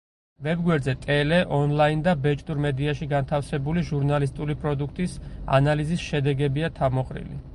ვებგვერდზე 0.45 0.93
ტელე, 1.01 1.37
ონლაინ 1.57 2.01
და 2.07 2.15
ბეჭდურ 2.23 2.63
მედიაში 2.63 3.09
განთავსებული 3.13 3.85
ჟურნალისტური 3.91 4.57
პროდუქტის 4.65 5.15
ანალიზის 5.61 6.09
შედეგებია 6.09 6.75
თავმოყრილი. 6.81 7.43